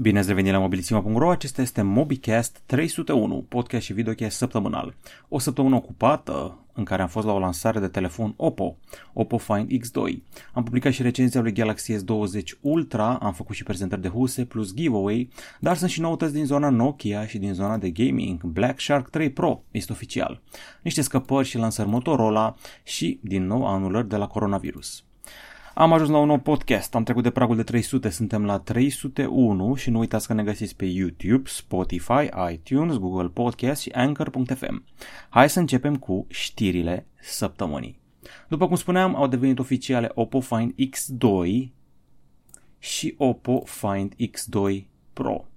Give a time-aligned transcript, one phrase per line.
[0.00, 4.94] Bine ați revenit la mobilisima.ro, acesta este MobiCast 301, podcast și videocast săptămânal.
[5.28, 8.76] O săptămână ocupată în care am fost la o lansare de telefon Oppo,
[9.12, 10.16] Oppo Find X2.
[10.52, 14.74] Am publicat și recenzia lui Galaxy S20 Ultra, am făcut și prezentări de huse plus
[14.74, 15.28] giveaway,
[15.58, 18.42] dar sunt și noutăți din zona Nokia și din zona de gaming.
[18.42, 20.40] Black Shark 3 Pro este oficial.
[20.82, 25.04] Niște scăpări și lansări Motorola și, din nou, anulări de la coronavirus.
[25.80, 29.74] Am ajuns la un nou podcast, am trecut de pragul de 300, suntem la 301
[29.74, 34.84] și nu uitați că ne găsiți pe YouTube, Spotify, iTunes, Google Podcast și Anchor.fm.
[35.28, 38.00] Hai să începem cu știrile săptămânii.
[38.48, 41.68] După cum spuneam, au devenit oficiale Oppo Find X2
[42.78, 45.49] și Oppo Find X2 Pro.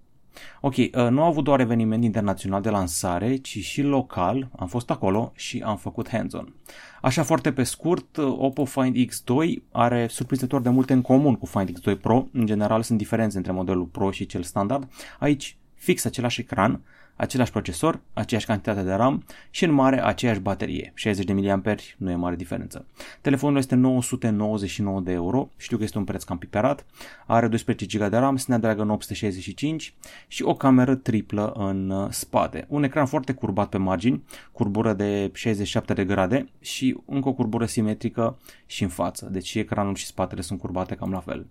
[0.62, 4.90] Ok, uh, nu au avut doar eveniment internațional de lansare, ci și local, am fost
[4.90, 6.54] acolo și am făcut hands-on.
[7.02, 11.46] Așa foarte pe scurt, uh, Oppo Find X2 are surprinzător de multe în comun cu
[11.46, 14.88] Find X2 Pro, în general sunt diferențe între modelul Pro și cel standard,
[15.20, 16.82] aici fix același ecran,
[17.16, 20.92] același procesor, aceeași cantitate de RAM și în mare aceeași baterie.
[20.96, 22.86] 60 de mAh nu e mare diferență.
[23.22, 26.86] Telefonul este 999 de euro, știu că este un preț cam piperat,
[27.26, 29.94] are 12 GB de RAM, Snapdragon 865
[30.28, 32.66] și o cameră triplă în uh, spate.
[32.70, 37.66] Un ecran foarte curbat pe margini, curbură de 67 de grade și încă o curbură
[37.66, 41.48] simetrică și în față, deci și ecranul și spatele sunt curbate cam la fel.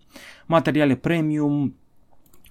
[0.47, 1.75] Materiale premium,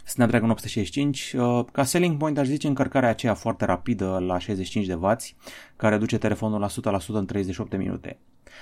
[0.06, 1.34] Snapdragon 865.
[1.38, 5.16] Uh, ca selling point aș zice încărcarea aceea foarte rapidă la 65 de W,
[5.76, 8.20] care duce telefonul la 100% în 38 de minute.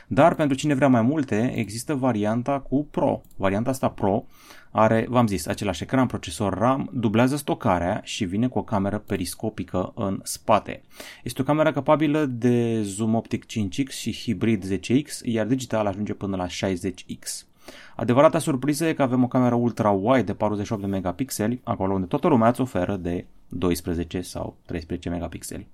[0.07, 3.21] Dar pentru cine vrea mai multe, există varianta cu Pro.
[3.35, 4.25] Varianta asta Pro
[4.71, 9.91] are, v-am zis, același ecran, procesor RAM, dublează stocarea și vine cu o cameră periscopică
[9.95, 10.83] în spate.
[11.23, 16.35] Este o cameră capabilă de zoom optic 5x și hibrid 10x, iar digital ajunge până
[16.35, 17.48] la 60x.
[17.95, 22.27] Adevărata surpriză e că avem o cameră ultra-wide de 48 de megapixeli, acolo unde toată
[22.27, 25.67] lumea îți oferă de 12 sau 13 megapixeli.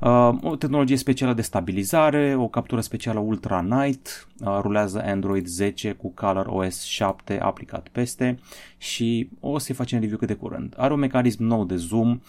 [0.00, 5.92] Uh, o tehnologie specială de stabilizare, o captură specială Ultra Night, uh, rulează Android 10
[5.92, 8.38] cu Color OS 7 aplicat peste
[8.76, 10.74] și o să-i facem review cât de curând.
[10.76, 12.20] Are un mecanism nou de zoom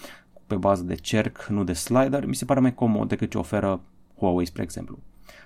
[0.47, 3.81] pe bază de cerc, nu de slider, mi se pare mai comod decât ce oferă
[4.17, 4.99] Huawei, spre exemplu.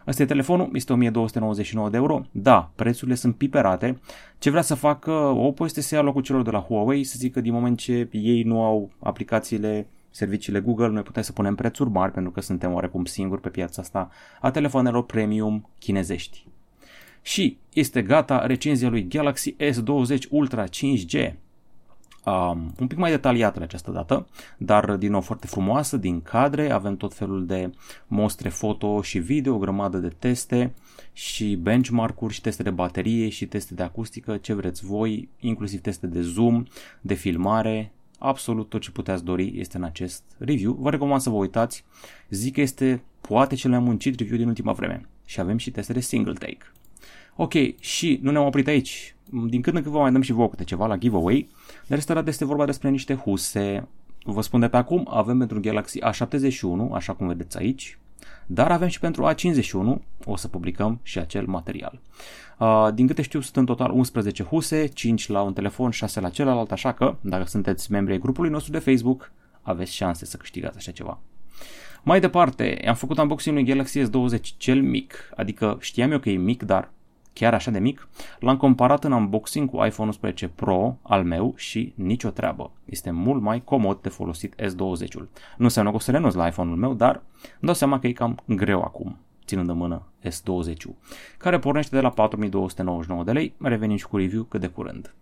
[0.06, 2.26] Asta e telefonul, este 1299 de euro.
[2.32, 4.00] Da, prețurile sunt piperate.
[4.38, 7.42] Ce vrea să facă Oppo este să ia locul celor de la Huawei, să zică
[7.42, 12.12] din moment ce ei nu au aplicațiile serviciile Google, noi putem să punem prețuri mari
[12.12, 14.10] pentru că suntem oarecum singuri pe piața asta
[14.42, 16.46] a telefonelor premium chinezești.
[17.22, 21.34] Și este gata recenzia lui Galaxy S20 Ultra 5G
[22.26, 26.72] um, un pic mai detaliată de această dată, dar din nou foarte frumoasă, din cadre,
[26.72, 27.72] avem tot felul de
[28.08, 30.74] mostre foto și video, o grămadă de teste
[31.14, 36.08] și benchmark-uri și teste de baterie și teste de acustică, ce vreți voi, inclusiv teste
[36.08, 36.64] de zoom,
[37.02, 40.74] de filmare, absolut tot ce puteți dori este în acest review.
[40.74, 41.86] Vă recomand să vă uitați,
[42.30, 45.94] zic că este poate cel mai muncit review din ultima vreme și avem și teste
[45.94, 46.72] de single take.
[47.36, 49.13] Ok, și nu ne-am oprit aici.
[49.30, 51.50] Din când în când vă mai dăm și vouă câte ceva la giveaway.
[51.88, 53.88] Dar este este vorba despre niște huse.
[54.24, 57.98] Vă spun de pe acum, avem pentru Galaxy A71, așa cum vedeți aici,
[58.46, 62.00] dar avem și pentru A51, o să publicăm și acel material.
[62.60, 66.30] Uh, din câte știu, sunt în total 11 huse, 5 la un telefon, 6 la
[66.30, 69.32] celălalt, așa că, dacă sunteți membri ai grupului nostru de Facebook,
[69.62, 71.20] aveți șanse să câștigați așa ceva.
[72.04, 76.38] Mai departe, am făcut unboxing lui Galaxy S20 cel mic, adică știam eu că e
[76.38, 76.92] mic, dar
[77.34, 78.08] chiar așa de mic,
[78.40, 82.72] l-am comparat în unboxing cu iPhone 11 Pro al meu și nicio treabă.
[82.86, 85.28] Este mult mai comod de folosit S20-ul.
[85.58, 88.12] Nu înseamnă că o să renunț la iPhone-ul meu, dar îmi dau seama că e
[88.12, 90.76] cam greu acum ținând în mână S20,
[91.38, 95.14] care pornește de la 4299 de lei, revenim și cu review cât de curând.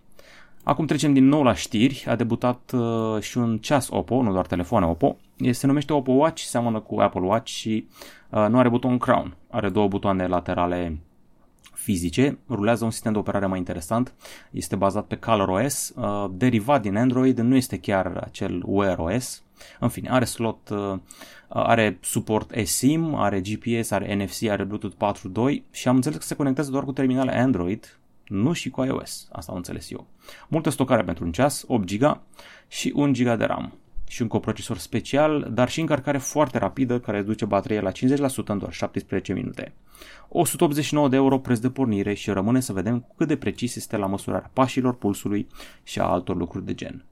[0.63, 4.45] Acum trecem din nou la știri, a debutat uh, și un ceas Oppo, nu doar
[4.45, 5.17] telefoane Oppo,
[5.51, 7.87] se numește Oppo Watch, seamănă cu Apple Watch și
[8.29, 10.99] uh, nu are buton crown, are două butoane laterale
[11.81, 14.13] fizice, rulează un sistem de operare mai interesant,
[14.51, 19.43] este bazat pe ColorOS, uh, derivat din Android, nu este chiar acel Wear OS,
[19.79, 20.99] în fine, are slot, uh,
[21.47, 26.35] are suport eSIM, are GPS, are NFC, are Bluetooth 4.2 și am înțeles că se
[26.35, 30.07] conectează doar cu terminale Android, nu și cu iOS, asta am înțeles eu.
[30.47, 32.21] Multă stocare pentru un ceas, 8 GB
[32.67, 33.73] și 1 GB de RAM
[34.11, 37.93] și un coprocesor special, dar și încărcare foarte rapidă care duce bateria la 50%
[38.45, 39.73] în doar 17 minute.
[40.29, 44.05] 189 de euro preț de pornire și rămâne să vedem cât de precis este la
[44.05, 45.47] măsurarea pașilor, pulsului
[45.83, 47.05] și a altor lucruri de gen.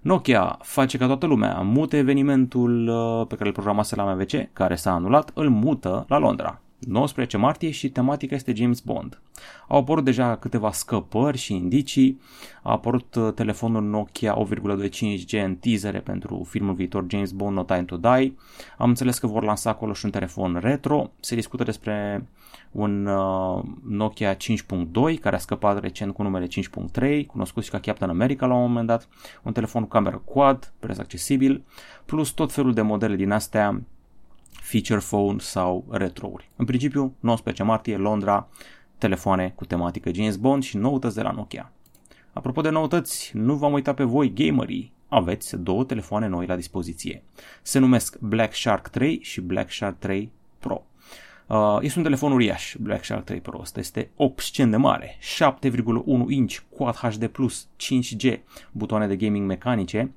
[0.00, 4.74] Nokia face ca toată lumea mute evenimentul uh, pe care îl programase la MVC, care
[4.74, 6.60] s-a anulat, îl mută la Londra.
[6.86, 9.20] 19 martie și tematica este James Bond.
[9.68, 12.20] Au apărut deja câteva scăpări și indicii,
[12.62, 17.82] a apărut uh, telefonul Nokia 8,25G în teasere pentru filmul viitor James Bond No Time
[17.82, 18.34] to Die,
[18.78, 22.26] am înțeles că vor lansa acolo și un telefon retro, se discută despre
[22.70, 24.40] un uh, Nokia 5.2
[25.20, 26.46] care a scăpat recent cu numele
[26.96, 29.08] 5.3, cunoscut și ca Captain America la un moment dat,
[29.42, 31.64] un telefon cu cameră quad, preț accesibil,
[32.04, 33.82] plus tot felul de modele din astea
[34.60, 36.50] feature phone sau retrouri.
[36.56, 38.48] În principiu, 19 martie, Londra,
[38.98, 41.72] telefoane cu tematică James Bond și noutăți de la Nokia.
[42.32, 44.92] Apropo de noutăți, nu v-am uitat pe voi, gamerii.
[45.08, 47.22] Aveți două telefoane noi la dispoziție.
[47.62, 50.86] Se numesc Black Shark 3 și Black Shark 3 Pro.
[51.46, 53.58] Uh, este un telefon uriaș, Black Shark 3 Pro.
[53.60, 57.30] Ăsta este obscen de mare, 7,1 inch, Quad HD+,
[57.76, 58.38] 5G,
[58.72, 60.12] butoane de gaming mecanice.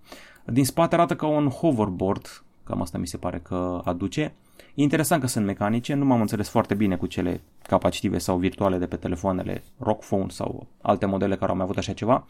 [0.45, 4.33] Din spate arată ca un hoverboard, cam asta mi se pare că aduce.
[4.75, 8.77] E interesant că sunt mecanice, nu m-am înțeles foarte bine cu cele capacitive sau virtuale
[8.77, 12.27] de pe telefoanele Rock Phone sau alte modele care au mai avut așa ceva.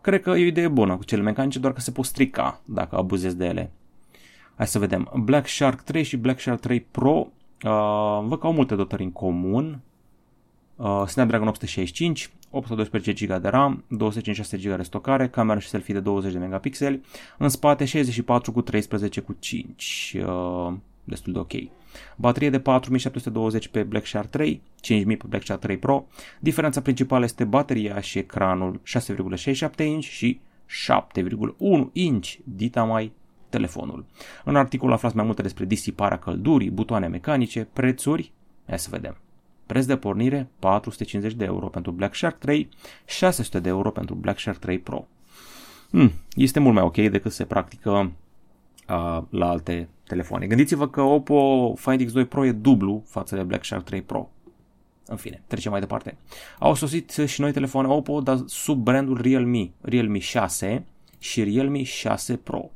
[0.00, 2.96] Cred că e o idee bună cu cele mecanice, doar că se pot strica dacă
[2.96, 3.70] abuzezi de ele.
[4.56, 5.10] Hai să vedem.
[5.16, 7.28] Black Shark 3 și Black Shark 3 Pro
[7.64, 9.80] Uh, văd că au multe dotări în comun.
[10.76, 16.00] Uh, Snapdragon 865, 812 GB de RAM, 256 GB de stocare, camera și selfie de
[16.00, 17.00] 20 de megapixeli,
[17.38, 20.72] în spate 64 cu 13 cu 5, uh,
[21.04, 21.52] destul de ok.
[22.16, 26.06] Baterie de 4720 pe Black Shark 3, 5000 pe Black Shark 3 Pro.
[26.40, 33.12] Diferența principală este bateria și ecranul 6,67 inch și 7,1 inch, dita mai
[33.48, 34.04] telefonul.
[34.44, 38.32] În articol aflați mai multe despre disiparea căldurii, butoane mecanice, prețuri,
[38.66, 39.16] hai să vedem.
[39.66, 42.68] Preț de pornire 450 de euro pentru Black Shark 3,
[43.04, 45.06] 600 de euro pentru Black Shark 3 Pro.
[45.90, 50.46] Hmm, este mult mai ok decât se practică uh, la alte telefoane.
[50.46, 54.28] Gândiți-vă că Oppo Find X2 Pro e dublu față de Black Shark 3 Pro.
[55.06, 56.16] În fine, trecem mai departe.
[56.58, 60.84] Au sosit și noi telefoane Oppo, dar sub brandul Realme, Realme 6
[61.18, 62.70] și Realme 6 Pro.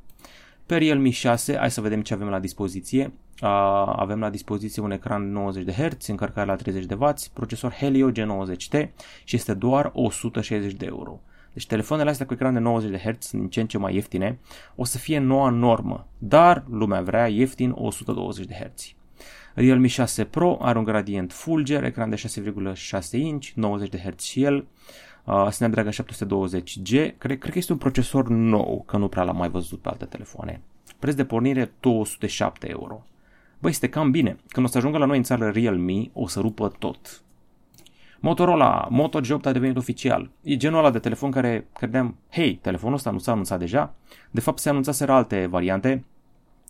[0.66, 3.12] Pe Realme 6, hai să vedem ce avem la dispoziție.
[3.42, 3.48] Uh,
[3.96, 8.10] avem la dispoziție un ecran 90 de Hz, încărcare la 30 de W, procesor Helio
[8.10, 8.88] G90T
[9.24, 11.20] și este doar 160 de euro.
[11.52, 13.94] Deci telefoanele astea cu ecran de 90 de Hz sunt din ce în ce mai
[13.94, 14.38] ieftine,
[14.74, 18.92] o să fie noua normă, dar lumea vrea ieftin 120 de Hz.
[19.54, 24.42] Realme 6 Pro are un gradient fulger, ecran de 6,6 inch, 90 de Hz și
[24.42, 24.66] el,
[25.24, 29.48] uh, Snapdragon 720G, cred, cred că este un procesor nou, că nu prea l-am mai
[29.48, 30.60] văzut pe alte telefoane.
[30.98, 33.04] Preț de pornire 207 euro.
[33.60, 34.36] Băi, este cam bine.
[34.48, 37.22] Când o să ajungă la noi în țară Realme, o să rupă tot.
[38.20, 40.30] Motorola Moto G8 a devenit oficial.
[40.42, 43.94] E genul ăla de telefon care credeam, hei, telefonul ăsta nu s-a anunțat deja?
[44.30, 46.04] De fapt se anunțaseră alte variante,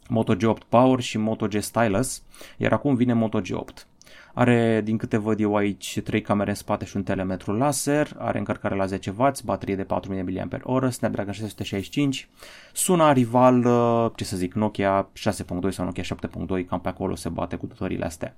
[0.09, 2.23] Moto G8 Power și Moto G Stylus,
[2.57, 3.87] iar acum vine Moto G8.
[4.35, 8.39] Are, din câte văd eu aici, 3 camere în spate și un telemetru laser, are
[8.39, 12.29] încărcare la 10W, baterie de 4000 mAh, Snapdragon 665,
[12.73, 17.29] suna rival, uh, ce să zic, Nokia 6.2 sau Nokia 7.2, cam pe acolo se
[17.29, 18.37] bate cu tutorile astea.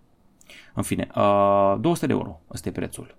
[0.75, 3.17] În fine, uh, 200 de euro, ăsta e prețul.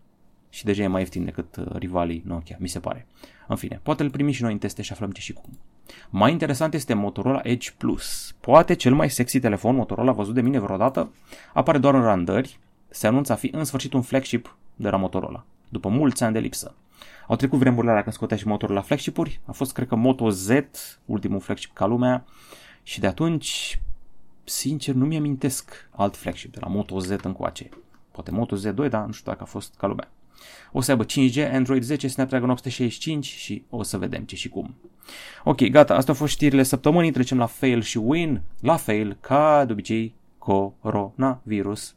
[0.49, 3.07] Și deja e mai ieftin decât uh, rivalii Nokia, mi se pare.
[3.47, 5.49] În fine, poate îl primim și noi în teste și aflăm ce și cum.
[6.09, 8.35] Mai interesant este Motorola Edge Plus.
[8.39, 11.11] Poate cel mai sexy telefon Motorola văzut de mine vreodată.
[11.53, 12.59] Apare doar în randări,
[12.89, 16.39] se anunță a fi în sfârșit un flagship de la Motorola, după mulți ani de
[16.39, 16.75] lipsă.
[17.27, 20.29] Au trecut vremurile alea când scotea și motorul la flagship-uri, a fost cred că Moto
[20.29, 20.49] Z,
[21.05, 22.25] ultimul flagship ca lumea,
[22.83, 23.81] și de atunci,
[24.43, 27.69] sincer, nu mi-amintesc alt flagship de la Moto Z încoace.
[28.11, 30.09] Poate Moto Z2, dar nu știu dacă a fost ca lumea.
[30.71, 34.75] O să aibă 5G, Android 10, Snapdragon 865 și o să vedem ce și cum.
[35.43, 38.41] Ok, gata, astea au fost știrile săptămânii, trecem la fail și win.
[38.59, 41.95] La fail, ca de obicei, coronavirus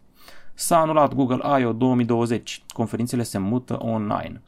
[0.54, 1.72] S-a anulat Google I.O.
[1.72, 2.62] 2020.
[2.72, 4.42] Conferințele se mută online.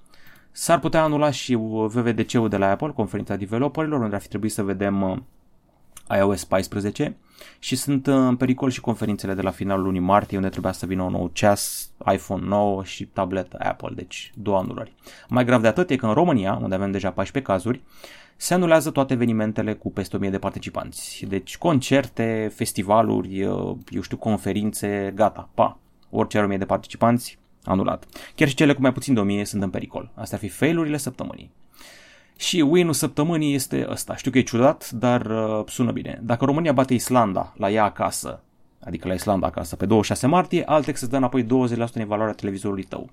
[0.50, 1.54] S-ar putea anula și
[1.86, 5.18] VVDC-ul de la Apple, conferința developerilor, unde ar fi trebuit să vedem uh,
[6.18, 7.16] iOS 14
[7.58, 10.86] și sunt uh, în pericol și conferințele de la finalul lunii martie unde trebuia să
[10.86, 14.94] vină un nou ceas, iPhone 9 și tabletă Apple, deci două anulări.
[15.28, 17.80] Mai grav de atât e că în România, unde avem deja 14 cazuri,
[18.36, 21.26] se anulează toate evenimentele cu peste 1000 de participanți.
[21.28, 25.78] Deci concerte, festivaluri, uh, eu știu, conferințe, gata, pa,
[26.10, 28.06] orice are 1000 de participanți, anulat.
[28.34, 30.10] Chiar și cele cu mai puțin de 1000 sunt în pericol.
[30.14, 31.50] Astea ar fi failurile săptămânii.
[32.36, 34.16] Și win-ul săptămânii este ăsta.
[34.16, 36.20] Știu că e ciudat, dar uh, sună bine.
[36.22, 38.40] Dacă România bate Islanda la ea acasă,
[38.80, 41.46] adică la Islanda acasă, pe 26 martie, Altex îți dă înapoi 20%
[41.92, 43.10] în evaluarea televizorului tău.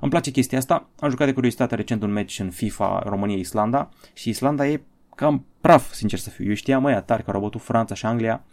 [0.00, 0.88] Îmi place chestia asta.
[1.00, 4.80] Am jucat de curiozitate recent un match în FIFA România-Islanda și Islanda e
[5.14, 6.48] cam praf, sincer să fiu.
[6.48, 8.44] Eu știam mai tari că au bătut Franța și Anglia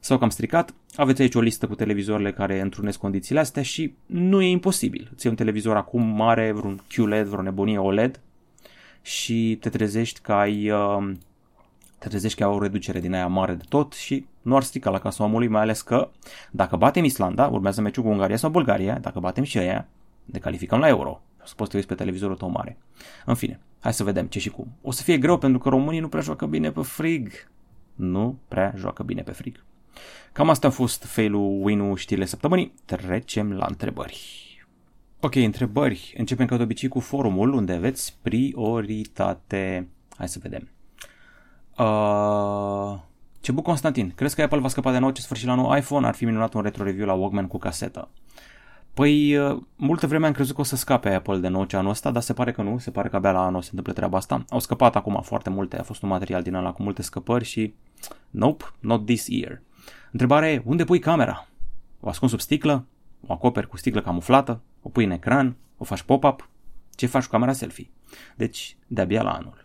[0.00, 4.42] sau cam stricat, aveți aici o listă cu televizoarele care întrunesc condițiile astea și nu
[4.42, 5.10] e imposibil.
[5.16, 8.20] Ți un televizor acum mare, vreun QLED, vreo nebunie OLED
[9.04, 11.12] și te trezești că ai uh,
[11.98, 14.90] te trezești că ai o reducere din aia mare de tot și nu ar strica
[14.90, 16.10] la casa omului, mai ales că
[16.50, 19.88] dacă batem Islanda, urmează meciul cu Ungaria sau Bulgaria, dacă batem și aia,
[20.24, 21.20] ne calificăm la Euro.
[21.42, 22.76] O să poți te uiți pe televizorul tău mare.
[23.24, 24.66] În fine, hai să vedem ce și cum.
[24.82, 27.30] O să fie greu pentru că românii nu prea joacă bine pe frig.
[27.94, 29.64] Nu prea joacă bine pe frig.
[30.32, 32.74] Cam asta a fost failul win-ul știrile săptămânii.
[32.84, 34.44] Trecem la întrebări.
[35.24, 36.14] Ok, întrebări.
[36.16, 39.88] Începem ca de obicei cu forumul unde aveți prioritate.
[40.16, 40.68] Hai să vedem.
[41.78, 42.98] Uh,
[43.40, 46.06] Cebu Constantin, crezi că Apple va scăpa de nou ce sfârșit la nou iPhone?
[46.06, 48.08] Ar fi minunat un retro review la Walkman cu casetă.
[48.94, 51.90] Păi, uh, multă vreme am crezut că o să scape Apple de nou ce anul
[51.90, 54.16] ăsta, dar se pare că nu, se pare că abia la anul se întâmplă treaba
[54.16, 54.44] asta.
[54.48, 57.74] Au scăpat acum foarte multe, a fost un material din ăla cu multe scăpări și
[58.30, 59.62] nope, not this year.
[60.12, 61.48] Întrebarea e, unde pui camera?
[62.00, 62.86] O ascunzi sub sticlă?
[63.26, 64.60] O acoperi cu sticlă camuflată?
[64.86, 65.56] O pui în ecran?
[65.76, 66.48] O faci pop-up?
[66.94, 67.90] Ce faci cu camera selfie?
[68.36, 69.62] Deci, de-abia la anul.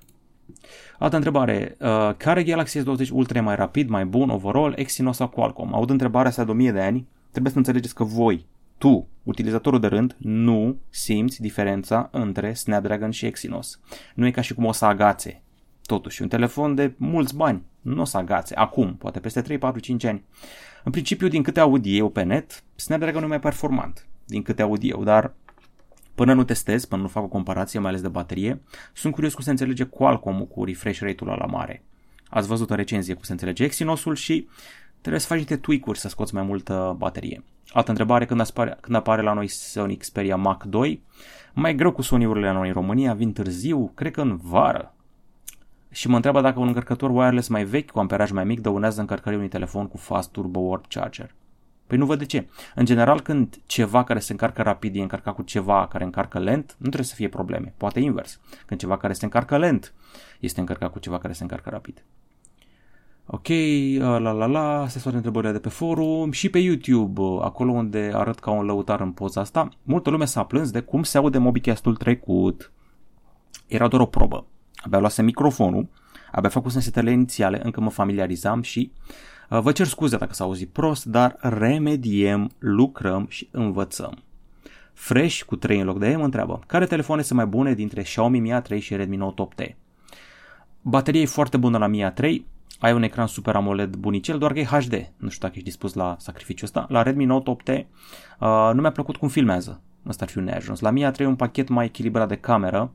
[0.99, 1.75] Altă întrebare.
[1.79, 5.73] Uh, care Galaxy S20 Ultra e mai rapid, mai bun, overall, Exynos sau Qualcomm?
[5.73, 7.07] Aud întrebarea asta de 1000 de ani.
[7.31, 8.45] Trebuie să înțelegeți că voi,
[8.77, 13.79] tu, utilizatorul de rând, nu simți diferența între Snapdragon și Exynos.
[14.15, 15.41] Nu e ca și cum o să agațe.
[15.85, 18.55] Totuși, un telefon de mulți bani nu o să agațe.
[18.55, 20.23] Acum, poate peste 3, 4, 5 ani.
[20.83, 24.08] În principiu, din câte aud eu pe net, Snapdragon e mai performant.
[24.29, 25.33] Din câte aud eu, dar
[26.19, 28.61] Până nu testez, până nu fac o comparație, mai ales de baterie,
[28.93, 31.83] sunt curios cum se înțelege Qualcomm cu refresh rate-ul la mare.
[32.29, 34.47] Ați văzut o recenzie cum se înțelege Exynos-ul și
[34.99, 37.43] trebuie să faci niște tweak-uri să scoți mai multă baterie.
[37.69, 41.03] Altă întrebare, când apare, când apare la noi Sony Xperia Mac 2,
[41.53, 44.93] mai greu cu Sony-urile la noi în România, vin târziu, cred că în vară.
[45.91, 49.37] Și mă întreabă dacă un încărcător wireless mai vechi, cu amperaj mai mic, dăunează încărcării
[49.37, 51.33] unui telefon cu fast turbo warp charger.
[51.89, 52.47] Păi nu văd de ce.
[52.75, 56.75] În general, când ceva care se încarcă rapid e încărcat cu ceva care încarcă lent,
[56.77, 57.73] nu trebuie să fie probleme.
[57.77, 58.39] Poate invers.
[58.65, 59.93] Când ceva care se încarcă lent
[60.39, 62.03] este încărcat cu ceva care se încarcă rapid.
[63.25, 63.47] Ok,
[63.97, 68.39] la la la, astea sunt întrebările de pe forum și pe YouTube, acolo unde arăt
[68.39, 69.69] ca un lăutar în poza asta.
[69.83, 72.71] Multă lume s-a plâns de cum se aude Mobicast-ul trecut.
[73.67, 74.45] Era doar o probă.
[74.75, 75.87] Abia luase microfonul,
[76.31, 80.69] abia făcusem setele inițiale, încă mă familiarizam și Uh, vă cer scuze dacă s-a auzit
[80.69, 84.17] prost, dar remediem, lucrăm și învățăm.
[84.93, 88.01] Fresh cu 3 în loc de E mă întreabă, care telefoane sunt mai bune dintre
[88.01, 89.75] Xiaomi Mi A3 și Redmi Note 8T?
[90.81, 92.41] Bateria e foarte bună la Mi A3,
[92.79, 95.11] ai un ecran Super AMOLED bunicel, doar că e HD.
[95.17, 96.85] Nu știu dacă ești dispus la sacrificiul ăsta.
[96.89, 99.81] La Redmi Note 8T uh, nu mi-a plăcut cum filmează.
[100.07, 100.79] Ăsta ar fi un neajuns.
[100.79, 102.91] La Mi A3 un pachet mai echilibrat de cameră.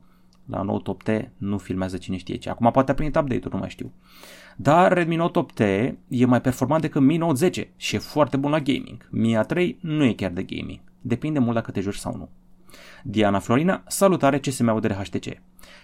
[0.47, 2.51] La Note 8T nu filmează cine știe ce.
[2.51, 3.93] Acum poate a primit update-ul, nu mai știu.
[4.57, 8.51] Dar Redmi Note 8T e mai performant decât Mi Note 10 și e foarte bun
[8.51, 9.09] la gaming.
[9.11, 10.81] Mi A3 nu e chiar de gaming.
[11.01, 12.29] Depinde mult dacă te joci sau nu.
[13.03, 15.43] Diana Florina, salutare CSM de HTC.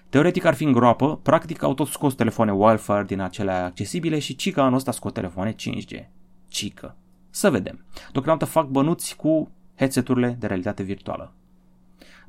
[0.09, 4.37] Teoretic ar fi în groapă, practic au tot scos telefoane Wildfire din acele accesibile și
[4.37, 6.09] Cica anul ăsta scot telefoane 5G.
[6.49, 6.97] Cică.
[7.31, 7.85] Să vedem.
[8.13, 11.35] Deocamdată fac bănuți cu headset-urile de realitate virtuală.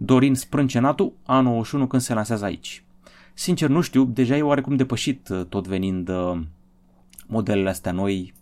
[0.03, 2.83] Dorin Sprâncenatu, anul 91 când se lansează aici.
[3.33, 6.39] Sincer, nu știu, deja e oarecum depășit uh, tot venind uh,
[7.27, 8.33] modelele astea noi,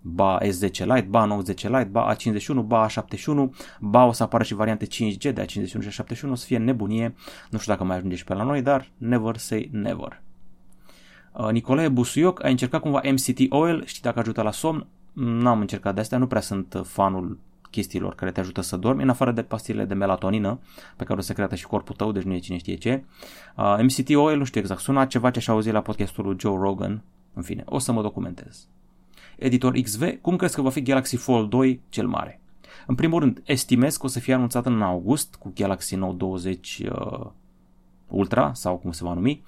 [0.00, 3.34] ba S10 Lite, ba A90 Lite, ba A51, ba A71,
[3.80, 7.14] ba o să apară și variante 5G de A51 și A71, o să fie nebunie,
[7.50, 10.22] nu știu dacă mai ajunge și pe la noi, dar never say never.
[11.32, 14.86] Uh, Nicolae Busuioc a încercat cumva MCT Oil, știi dacă ajută la somn?
[15.12, 17.38] N-am încercat de astea, nu prea sunt fanul
[17.70, 20.58] chestiilor care te ajută să dormi, în afară de pastilele de melatonină,
[20.96, 23.04] pe care o secretă și corpul tău, deci nu e cine știe ce.
[23.56, 26.58] Uh, MCT oil, nu știu exact, sună ceva ce și auzit la podcastul lui Joe
[26.58, 27.02] Rogan,
[27.34, 28.68] în fine, o să mă documentez.
[29.38, 32.40] Editor XV, cum crezi că va fi Galaxy Fold 2 cel mare?
[32.86, 36.82] În primul rând, estimez că o să fie anunțat în august cu Galaxy Note 20
[36.84, 37.26] uh,
[38.08, 39.42] Ultra, sau cum se va numi.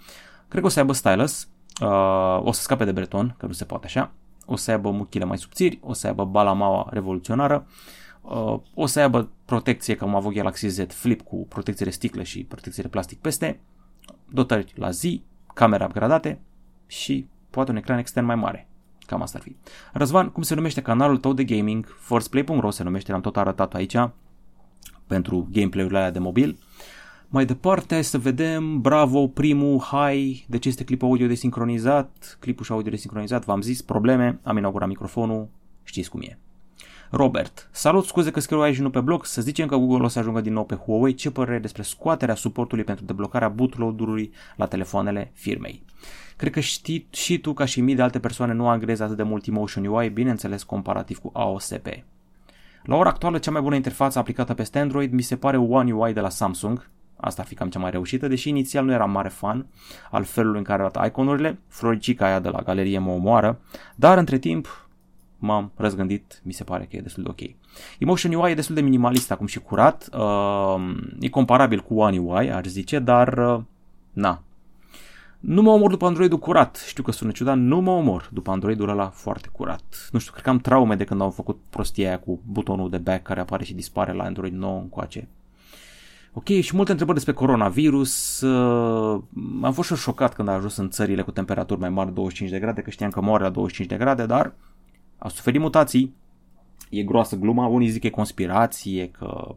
[0.49, 1.49] Cred că o să aibă stylus,
[1.83, 4.12] uh, o să scape de breton, că nu se poate așa,
[4.47, 7.67] o să aibă muchile mai subțiri, o să aibă balamaua revoluționară,
[8.23, 12.23] Uh, o să aibă protecție, cum a avut Galaxy Z Flip cu protecție de sticlă
[12.23, 13.61] și protecție de plastic peste,
[14.29, 15.23] dotări la zi,
[15.55, 16.41] camere upgradate
[16.87, 18.69] și poate un ecran extern mai mare.
[19.07, 19.57] Cam asta ar fi.
[19.93, 21.87] Răzvan, cum se numește canalul tău de gaming?
[21.99, 23.97] Forceplay.ro se numește, l-am tot arătat aici
[25.07, 26.59] pentru gameplay-urile alea de mobil.
[27.29, 32.73] Mai departe să vedem Bravo, primul, High, de ce este clipul audio desincronizat, clipul și
[32.73, 35.49] audio desincronizat, v-am zis, probleme, am inaugurat microfonul,
[35.83, 36.38] știți cum e.
[37.14, 40.19] Robert, salut, scuze că scriu aici nu pe blog, să zicem că Google o să
[40.19, 45.31] ajungă din nou pe Huawei, ce părere despre scoaterea suportului pentru deblocarea bootloader-ului la telefoanele
[45.35, 45.83] firmei?
[46.37, 49.23] Cred că știi și tu ca și mii de alte persoane nu agrezi atât de
[49.23, 51.87] mult Emotion UI, bineînțeles comparativ cu AOSP.
[52.83, 56.12] La ora actuală, cea mai bună interfață aplicată peste Android mi se pare One UI
[56.12, 59.28] de la Samsung, Asta ar fi cam cea mai reușită, deși inițial nu eram mare
[59.28, 59.66] fan
[60.11, 63.61] al felului în care arată iconurile, floricica aia de la galerie mă omoară,
[63.95, 64.82] dar între timp
[65.43, 67.51] m-am răzgândit, mi se pare că e destul de ok.
[67.99, 72.53] Emotion UI e destul de minimalist acum și curat, uh, e comparabil cu One UI,
[72.53, 73.61] ar zice, dar uh,
[74.13, 74.43] na.
[75.41, 76.85] Nu mă omor după Androidul curat.
[76.87, 80.09] Știu că sună ciudat, nu mă omor după Androidul ăla foarte curat.
[80.13, 82.99] Nu știu, cred că am traume de când au făcut prostia aia cu butonul de
[82.99, 85.29] back care apare și dispare la Android 9 încoace.
[86.33, 88.41] Ok, și multe întrebări despre coronavirus.
[88.41, 89.23] Uh,
[89.63, 92.59] am fost și șocat când a ajuns în țările cu temperaturi mai mari, 25 de
[92.59, 94.55] grade, că știam că moare la 25 de grade, dar
[95.23, 96.14] a suferit mutații.
[96.91, 99.55] E groasă gluma, unii zic că e conspirație, că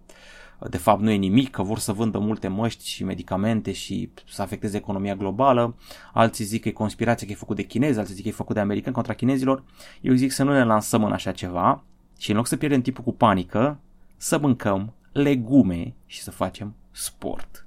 [0.70, 4.42] de fapt nu e nimic, că vor să vândă multe măști și medicamente și să
[4.42, 5.76] afecteze economia globală.
[6.14, 8.56] Alții zic că e conspirație, că e făcut de chinezi, alții zic că e făcut
[8.56, 9.64] de americani contra chinezilor.
[10.02, 11.84] Eu zic să nu ne lansăm în așa ceva
[12.18, 13.80] și în loc să pierdem timpul cu panică,
[14.18, 17.66] să mâncăm legume și să facem sport.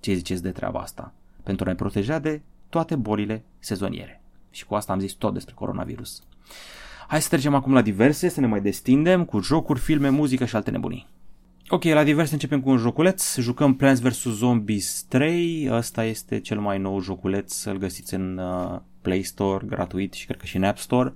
[0.00, 1.12] Ce ziceți de treaba asta?
[1.42, 4.20] Pentru a ne proteja de toate bolile sezoniere.
[4.50, 6.22] Și cu asta am zis tot despre coronavirus.
[7.08, 10.56] Hai să trecem acum la diverse, să ne mai destindem cu jocuri, filme, muzică și
[10.56, 11.06] alte nebunii.
[11.68, 13.36] Ok, la diverse începem cu un joculeț.
[13.38, 14.22] Jucăm Plants vs.
[14.22, 15.68] Zombies 3.
[15.70, 17.52] Ăsta este cel mai nou joculeț.
[17.52, 21.14] Să-l găsiți în uh, Play Store gratuit și cred că și în App Store.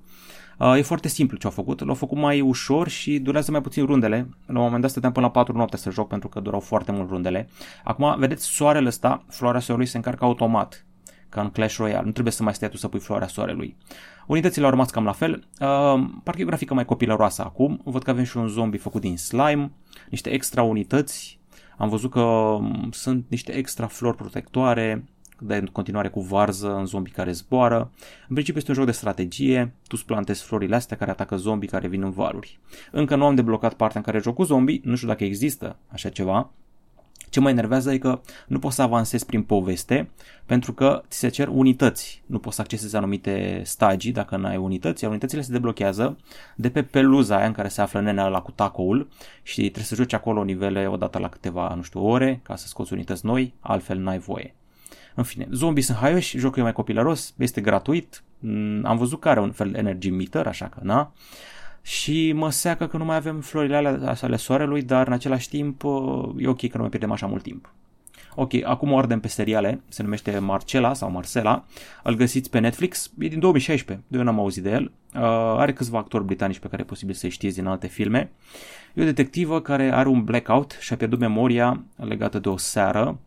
[0.59, 3.87] Uh, e foarte simplu ce au făcut, l-au făcut mai ușor și durează mai puțin
[3.87, 4.29] rundele.
[4.47, 6.93] La un moment dat stăteam până la 4 noapte să joc pentru că durau foarte
[6.93, 7.49] mult rundele.
[7.85, 10.87] Acum, vedeți, soarele ăsta, floarea soarelui se încarcă automat,
[11.31, 12.05] ca în Clash Royale.
[12.05, 13.77] Nu trebuie să mai stai tu să pui floarea soarelui.
[14.27, 15.33] Unitățile au rămas cam la fel.
[15.61, 17.81] Uh, parcă e o grafică mai copilăroasă acum.
[17.85, 19.71] Văd că avem și un zombie făcut din slime,
[20.11, 21.39] niște extra unități.
[21.77, 25.05] Am văzut că um, sunt niște extra flori protectoare,
[25.41, 27.91] de în continuare cu varză în zombii care zboară.
[28.29, 31.69] În principiu este un joc de strategie, tu îți plantezi florile astea care atacă zombii
[31.69, 32.59] care vin în valuri.
[32.91, 36.09] Încă nu am deblocat partea în care joc cu zombii, nu știu dacă există așa
[36.09, 36.51] ceva,
[37.31, 40.11] ce mă enervează e că nu poți să avansezi prin poveste
[40.47, 42.23] pentru că ți se cer unități.
[42.27, 46.19] Nu poți să accesezi anumite stagii dacă nu ai unități, iar unitățile se deblochează
[46.57, 49.09] de pe peluza aia în care se află nenea la cu tacoul
[49.43, 52.93] și trebuie să joci acolo nivele odată la câteva, nu știu, ore ca să scoți
[52.93, 54.55] unități noi, altfel n-ai voie.
[55.15, 59.29] În fine, zombii sunt haioși, jocul e mai copilăros, este gratuit, mm, am văzut că
[59.29, 61.13] are un fel de energy meter, așa că na,
[61.83, 65.83] și mă seacă că nu mai avem florile alea ale soarelui, dar în același timp
[66.37, 67.75] e ok că nu mai pierdem așa mult timp.
[68.35, 71.65] Ok, acum o ardem pe seriale, se numește Marcela sau Marcela,
[72.03, 74.83] îl găsiți pe Netflix, e din 2016, eu n-am auzit de el,
[75.15, 75.21] uh,
[75.57, 78.31] are câțiva actori britanici pe care e posibil să-i știți din alte filme.
[78.95, 83.19] E o detectivă care are un blackout și a pierdut memoria legată de o seară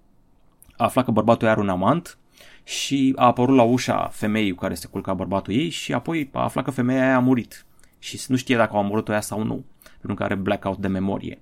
[0.77, 2.17] a aflat că bărbatul are un amant
[2.63, 6.43] și a apărut la ușa femeii cu care se culca bărbatul ei și apoi a
[6.43, 7.65] aflat că femeia aia a murit
[8.03, 9.63] și nu știe dacă a omorât-o ea sau nu,
[9.97, 11.41] pentru că are blackout de memorie.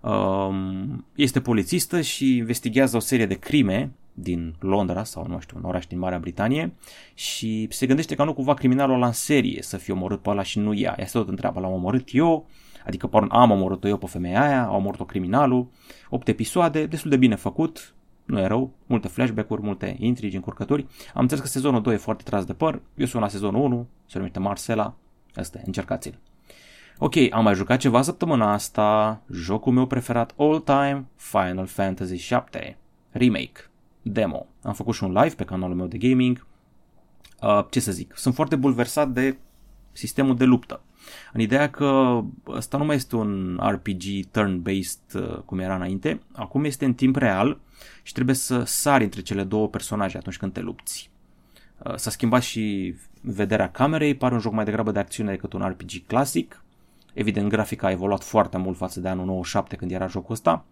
[0.00, 5.64] Um, este polițistă și investigează o serie de crime din Londra sau nu știu, un
[5.64, 6.72] oraș din Marea Britanie
[7.14, 10.42] și se gândește că nu cumva criminalul ăla în serie să fie omorât pe ăla
[10.42, 10.94] și nu ea.
[10.98, 12.46] Ea se tot întreabă, l-am omorât eu?
[12.86, 15.68] Adică, pardon, am omorât-o eu pe femeia aia, a omorât-o criminalul.
[16.10, 20.86] 8 episoade, destul de bine făcut, nu e rău, multe flashback-uri, multe intrigi, încurcături.
[21.14, 23.86] Am înțeles că sezonul 2 e foarte tras de păr, eu sunt la sezonul 1,
[24.06, 24.94] se numește Marcela,
[25.34, 26.18] asta încercați-l.
[26.98, 32.76] Ok, am mai jucat ceva săptămâna asta, jocul meu preferat all time, Final Fantasy 7,
[33.10, 33.70] remake,
[34.02, 34.46] demo.
[34.62, 36.46] Am făcut și un live pe canalul meu de gaming.
[37.42, 39.38] Uh, ce să zic, sunt foarte bulversat de
[39.92, 40.82] sistemul de luptă.
[41.32, 46.64] În ideea că ăsta nu mai este un RPG turn-based uh, cum era înainte, acum
[46.64, 47.60] este în timp real
[48.02, 51.10] și trebuie să sari între cele două personaje atunci când te lupți.
[51.78, 55.68] Uh, s-a schimbat și vederea camerei, pare un joc mai degrabă de acțiune decât un
[55.68, 56.62] RPG clasic.
[57.12, 60.64] Evident, grafica a evoluat foarte mult față de anul 97 când era jocul ăsta.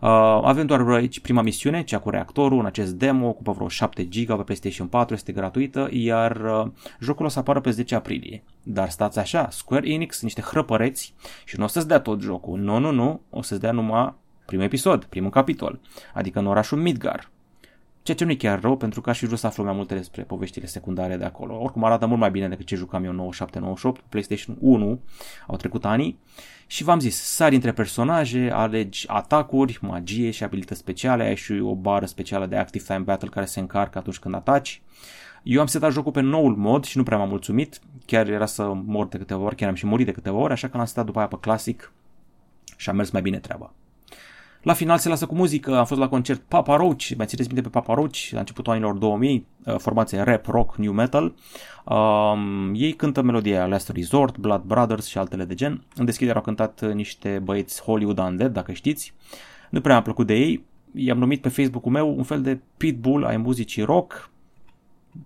[0.00, 0.08] Uh,
[0.42, 4.26] avem doar aici prima misiune, cea cu reactorul, în acest demo, ocupă vreo 7 GB
[4.26, 6.70] pe PlayStation 4, este gratuită, iar uh,
[7.00, 8.42] jocul o să apară pe 10 aprilie.
[8.62, 12.58] Dar stați așa, Square Enix niște hrăpăreți și nu o să-ți dea tot jocul.
[12.58, 15.80] Nu, nu, nu, o să-ți dea numai primul episod, primul capitol,
[16.14, 17.30] adică în orașul Midgar.
[18.08, 19.94] Ceea ce nu e chiar rău, pentru că aș fi vrut să aflu mai multe
[19.94, 21.60] despre poveștile secundare de acolo.
[21.60, 23.32] Oricum arată mult mai bine decât ce jucam eu
[23.98, 25.00] 97-98, PlayStation 1,
[25.46, 26.18] au trecut ani.
[26.66, 31.74] Și v-am zis, sari între personaje, alegi atacuri, magie și abilități speciale, ai și o
[31.74, 34.82] bară specială de Active Time Battle care se încarcă atunci când ataci.
[35.42, 38.72] Eu am setat jocul pe noul mod și nu prea m-am mulțumit, chiar era să
[38.84, 41.04] mor de câteva ori, chiar am și murit de câteva ori, așa că l-am setat
[41.04, 41.92] după aia pe clasic
[42.76, 43.72] și a mers mai bine treaba.
[44.62, 47.62] La final se lasă cu muzică, am fost la concert Papa Roach, mai țineți minte
[47.62, 51.34] pe Papa Roach, la începutul anilor 2000, uh, formație rap, rock, new metal.
[51.84, 55.84] Um, ei cântă melodia Last Resort, Blood Brothers și altele de gen.
[55.96, 59.14] În deschidere au cântat niște băieți Hollywood Undead, dacă știți.
[59.70, 63.24] Nu prea am plăcut de ei, i-am numit pe Facebook-ul meu un fel de pitbull
[63.24, 64.30] ai muzicii rock,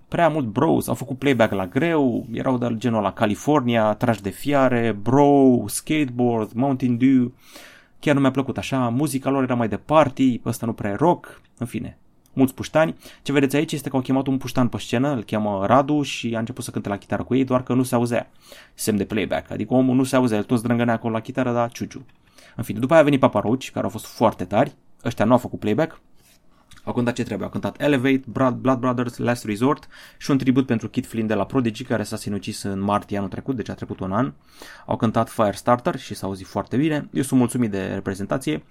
[0.09, 4.31] prea mult bros, au făcut playback la greu, erau de genul la California, trași de
[4.31, 7.33] fiare, bro, skateboard, Mountain Dew,
[8.03, 10.95] chiar nu mi-a plăcut așa, muzica lor era mai de party, ăsta nu prea e
[10.95, 11.99] rock, în fine,
[12.33, 12.97] mulți puștani.
[13.23, 16.35] Ce vedeți aici este că au chemat un puștan pe scenă, îl cheamă Radu și
[16.35, 18.31] a început să cânte la chitară cu ei, doar că nu se auzea
[18.75, 21.71] semn de playback, adică omul nu se auzea, el tot zdrângănea acolo la chitară, dar
[21.71, 22.07] ciuciu.
[22.57, 25.39] În fine, după aia a venit Paparoci, care au fost foarte tari, ăștia nu au
[25.39, 26.01] făcut playback,
[26.85, 30.67] au cântat ce trebuie, au cântat Elevate, Blood, Blood Brothers, Last Resort și un tribut
[30.67, 33.75] pentru Kid Flynn de la Prodigy care s-a sinucis în martie anul trecut, deci a
[33.75, 34.33] trecut un an.
[34.87, 37.09] Au cântat Firestarter și s-a auzit foarte bine.
[37.13, 38.63] Eu sunt mulțumit de reprezentație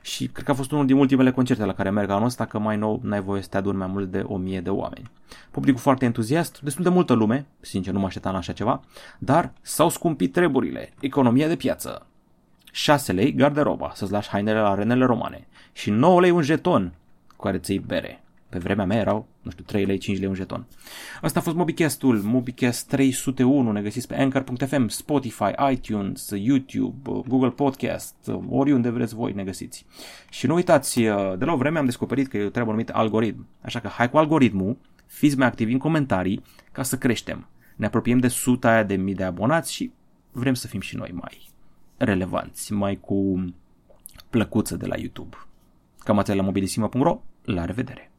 [0.00, 2.58] și cred că a fost unul din ultimele concerte la care merg anul ăsta, că
[2.58, 5.10] mai nou n-ai voie să te aduni mai mult de 1000 de oameni.
[5.50, 8.82] Publicul foarte entuziast, destul de multă lume, sincer nu mă așteptam la așa ceva,
[9.18, 12.06] dar s-au scumpit treburile, economia de piață.
[12.72, 16.92] 6 lei garderoba, să-ți lași hainele la arenele romane și 9 lei un jeton
[17.38, 18.22] cu care ți bere.
[18.48, 20.66] Pe vremea mea erau, nu știu, 3 lei, 5 lei un jeton.
[21.22, 28.14] Asta a fost MobiCast-ul, MobiCast 301, ne găsiți pe Anchor.fm, Spotify, iTunes, YouTube, Google Podcast,
[28.48, 29.86] oriunde vreți voi ne găsiți.
[30.30, 31.00] Și nu uitați,
[31.38, 34.10] de la o vreme am descoperit că e o treabă numită algoritm, așa că hai
[34.10, 37.48] cu algoritmul, fiți mai activi în comentarii ca să creștem.
[37.76, 39.92] Ne apropiem de suta aia de mii de abonați și
[40.32, 41.48] vrem să fim și noi mai
[41.96, 43.44] relevanți, mai cu
[44.30, 45.36] plăcuță de la YouTube.
[46.08, 47.22] Cam atât la mobilisima.ro.
[47.42, 48.10] La revedere!